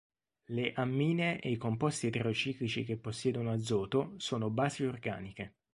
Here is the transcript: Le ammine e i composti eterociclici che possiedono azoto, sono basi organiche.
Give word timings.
Le 0.45 0.73
ammine 0.77 1.39
e 1.39 1.51
i 1.51 1.57
composti 1.57 2.07
eterociclici 2.07 2.83
che 2.83 2.97
possiedono 2.97 3.51
azoto, 3.51 4.15
sono 4.17 4.49
basi 4.49 4.83
organiche. 4.83 5.57